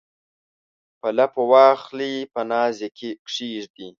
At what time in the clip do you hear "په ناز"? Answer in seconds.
2.33-2.75